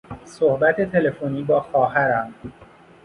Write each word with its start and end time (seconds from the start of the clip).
صحبت 0.25 0.81
تلفنی 0.91 1.43
با 1.43 1.61
خواهرم 1.61 2.33